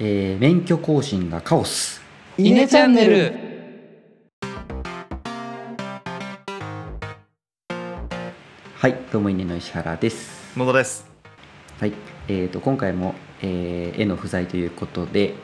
[0.00, 2.02] えー免許更新がカオス。
[2.36, 3.32] イネチャンネル。
[8.76, 10.58] はいどうも稲の石原です。
[10.58, 11.06] 野田です。
[11.78, 11.92] はい
[12.26, 15.34] えー、と今回も、えー絵の不在ということで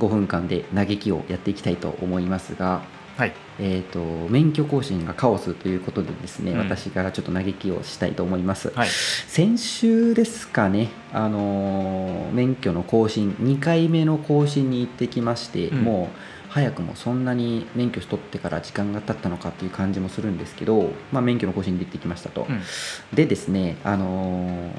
[0.00, 2.82] 5分間で嘆きをやっていきたいと思いますが
[3.16, 3.32] はい。
[3.58, 6.58] えー、と免許更新がカオスということでですね、うん。
[6.58, 8.88] 私からちょっと嘆きをしたいと思います、はい。
[8.88, 15.78] 先週ですかね、あのー免許の更新2回目の更新に行ってきまして、うん。
[15.82, 16.18] もう
[16.50, 22.62] 早くもそんなに免許取ってから時間が経ったのかっていう感じもするんですけど、まあ、免許の更新で行ってきましたと、うん。
[23.14, 24.70] でですね、あのー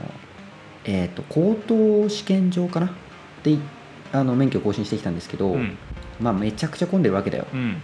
[0.86, 2.94] えー、と高等試験場かな？
[3.44, 3.58] で
[4.14, 5.76] あの免許更新してきたんですけど、うん。
[6.22, 7.48] まあ、めちゃくちゃ混んでるわけだよ。
[7.52, 7.82] うん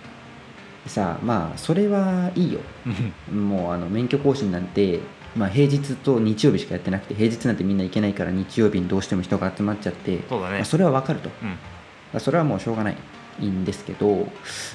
[0.87, 2.59] さあまあそれはいいよ。
[3.31, 4.99] もうあの免許更新なんて、
[5.35, 10.55] まあ、平日と日曜日しかやってなくて平日なんてみんな行けないから日曜日にどうしても人が集まっちゃって、そうだね。
[10.55, 11.49] まあ、それはわかると、うん。
[11.49, 11.55] ま
[12.15, 12.97] あそれはもうしょうがない
[13.39, 14.27] いいんですけど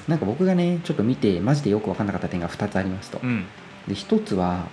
[0.07, 3.45] なんか僕がねちょっと見てマジでよく分かんなかった点が2つありますと、うん。
[3.87, 4.67] で1つは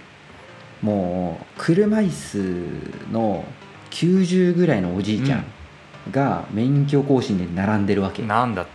[0.82, 3.44] もう車椅子の
[3.90, 5.44] 90ぐらいのおじいちゃん。
[6.12, 8.70] が免許更新で並んでるわけ、なんだって。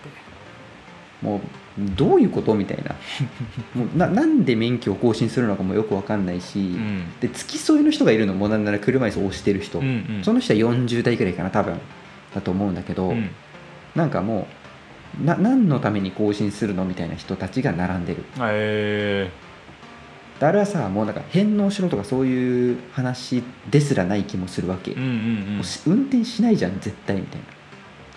[1.21, 1.39] もう
[1.77, 2.95] どういうことみたいな。
[3.75, 7.03] もうななんで免許を更新するのかもよく分かんないし、うん。
[7.21, 10.23] で付き添いの人がいるのもなんなら車椅子を押してる人、うんうん。
[10.23, 11.75] その人は40代くらいかな多分。
[12.33, 13.29] だと思うんだけど、うん。
[13.95, 14.47] なんかも
[15.21, 18.23] うな何のために更新するのみたいな人たちが並んでる。
[18.39, 19.29] え
[20.39, 25.55] であれはさもうなんか返納しろとかそういう話ですらない気もするわけ、ーうんうん。
[25.57, 27.45] もうし運転しないじゃん絶対みたいな。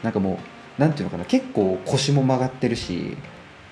[0.05, 0.39] なんかも
[0.79, 3.17] うなんていうのかな結構腰も曲がってるし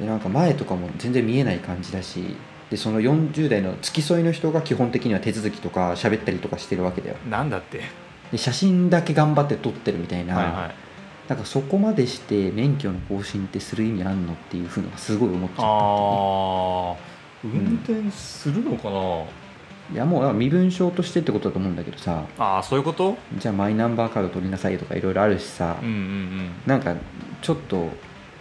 [0.02, 2.36] でなんか前とかも全然見えない感じだし
[2.70, 7.16] でその40代の付き添いの人が基本的には手続きとか喋ったりとかしてるわけだよ。
[7.24, 7.82] うんなんだって。
[8.32, 10.74] で写真だけ頑張って撮ってるみたいな、はいはい。
[11.28, 16.96] なんかそこまでして免許の更新ってする意味あんのっていうふうのがすごい思っちゃったねああ
[17.44, 19.24] 運転するのかな？
[19.92, 22.24] いやもう身分証としてってことだと思うんだけどさ。
[22.38, 23.16] ああそういうこと？
[23.36, 26.50] じゃあマイナンバーカード取りなさいとかいろいろあるしさ、うんうん。
[26.66, 26.96] なんか
[27.42, 27.88] ちょっと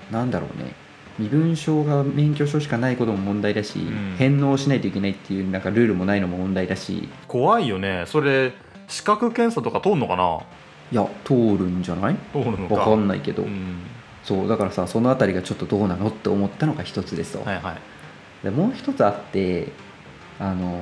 [0.09, 0.74] なんだろうね
[1.22, 4.16] 身分証が免許証しかないことも問題だし、ん。
[4.18, 7.08] 返納しないといけないっていうなんかルールもないのも問題だし。
[7.28, 8.04] 怖いよね。
[8.08, 8.54] それ
[8.88, 10.40] 資格検査とか通んのかな？
[10.92, 12.16] いや通るんじゃない？
[12.34, 12.76] 通るのか。
[12.76, 13.78] わかんないけど、うん。
[14.24, 17.78] そうだからさそのあたりがちょっとどうなのって思ったのが一つですと、はいはい。
[18.44, 19.68] でもう一つあって
[20.40, 20.82] あのー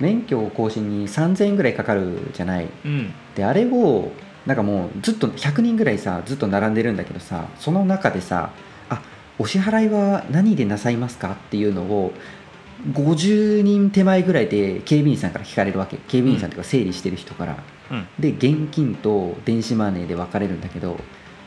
[0.00, 2.68] 免許更新に3000円ぐらいかかるじゃない？
[2.84, 3.12] うん。
[3.36, 4.10] であれを
[4.46, 8.71] なんかもうずっと100人ぐらいさずっと並んでるんだけどさその中でさ「あ
[9.42, 12.12] お支払いは何でなさいますか?」っていうのを
[12.92, 15.96] 50人手前ぐらいで警備員さんから聞かれるわけ。
[16.08, 17.56] 警備員さんというか整理してる人から、
[17.90, 18.06] うん。
[18.18, 20.96] で現金と電子マネーで分かれるんだけど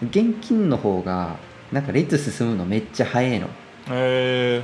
[0.04, 1.38] 現金の方が
[1.72, 3.48] なんか列進むのめっちゃ早いの。
[3.90, 4.62] え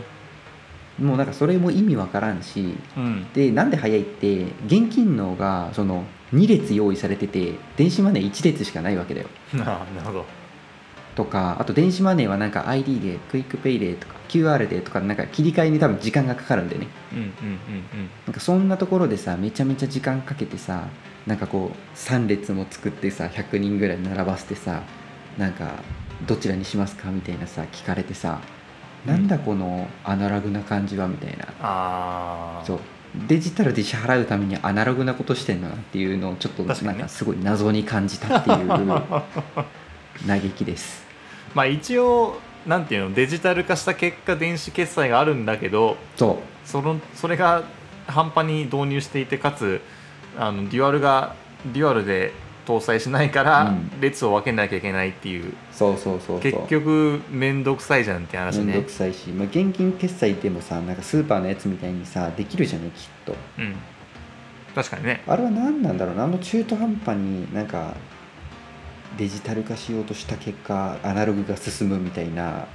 [0.99, 3.27] もうなんかそれも意味わからんしー、うん。
[3.33, 6.03] でなんで早いって現金の方がその
[6.33, 9.27] 2列用意されてて電子マネー1列しかないわけだよ。
[9.59, 10.25] あなるほど
[11.15, 16.87] とかあと電子マネーはなんか ID で QUICPay でとか QR でとかなんか切り替えに多分時間がかかるんでね。
[17.11, 17.31] うんうんうん
[18.25, 20.87] なんかそんなところでさめちゃめちゃ時間かけてさ
[21.27, 24.83] なんかこう3列も作ってさ100人ぐらい並ばせてさ
[25.37, 25.71] なんか
[26.25, 27.09] どちらにしますか？
[27.11, 28.39] みたいなさ聞かれてさ
[29.05, 31.07] なんだこのアナログな感じは？
[31.07, 32.61] みたいな。
[32.65, 32.79] そう。
[33.27, 38.67] デジタルで支払うためにアナログなことしてんのなっていうのをちょっとなんかすごい謎に感じたっていう
[40.27, 41.03] 嘆きです。
[41.53, 47.63] まあ一応なんていうのデジタル化した結果電子決済があるんだけどそそのそれが
[48.07, 49.81] 半端に導入していてかつ
[50.37, 51.35] あのデュアルが
[51.73, 52.33] デュアルで
[52.65, 54.01] 搭載しないから、うん。
[54.01, 55.49] 列を分けなきゃいけないっていう。
[55.49, 56.39] うそうそうそうそう。
[56.39, 58.65] 結局面倒くさいじゃんって話ね。
[58.65, 63.35] めんどくさいし、まあ、現金決済でもさなんかスーパーのやつみたいにさできるじゃねきっと。
[63.59, 63.75] うん。
[64.73, 65.23] 確かにね。
[65.27, 66.23] あれは何なんだろうな。
[66.23, 67.95] あの中途半端になんか
[69.17, 72.67] デジタル化しようとした結果アナログが進むみたいな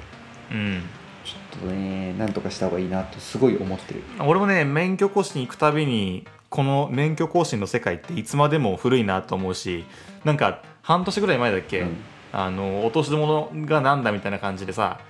[0.52, 0.82] うん。
[1.24, 4.02] ちょっとねなんとかした方がいいなとすごい思ってる。
[4.20, 9.84] 俺もね免許更新行くたびにこの免許更新の世界っていつまでも古いなと思うし
[10.24, 11.96] なんか半年ぐらい前だっけ、うん。
[12.32, 15.00] あの落とし物がなんだみたいな感じでさ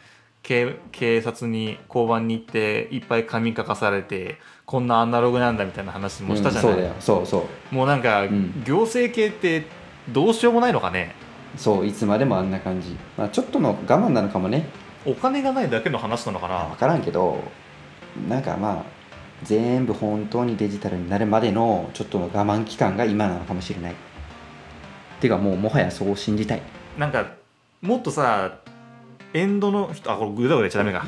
[0.42, 6.94] 警警察に交番に行っていっぱい紙書かされてこんなアナログなんだみたいな話もしたじゃない、うんそうだよ。
[7.00, 7.74] そうそう。
[7.74, 8.64] もうなんか、ん。
[8.64, 9.66] 行政系って
[10.08, 11.14] どうしようもないのかね。
[11.56, 14.66] そういつまでもあんな感じ、まあ、ちょっとの我慢なのかもね。
[15.04, 16.64] お金がないだけの話なのかな。
[16.64, 17.40] 分からんけど
[18.28, 18.84] なんかまあ
[19.42, 23.94] 全部本当にデジタルになるまでのちょっとの我慢期間が今なのかもしれない。
[25.20, 26.62] ていうかもうもはやそう信じたい。
[26.98, 27.34] なんか
[27.80, 28.58] もっとさ
[29.32, 31.06] エンドの人あこれグダグダ言っちゃダメか。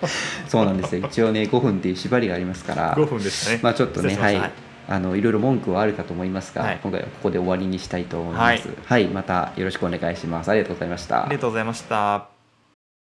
[0.48, 1.06] そうなんですよ。
[1.06, 2.94] 一応ね5分っていう縛りがありますから。
[2.96, 3.60] 5分でしたね。
[3.62, 4.50] まあちょっとねはい
[4.88, 6.80] あのいろいろ文句はあるかと思いますが、はい。
[6.82, 8.68] 今回はここで終わりにしたいと思います。
[8.68, 9.04] はい。
[9.04, 10.50] はい、またよろしくお願いします。
[10.50, 11.24] ありがとうございました。
[11.24, 12.33] ありがとうございました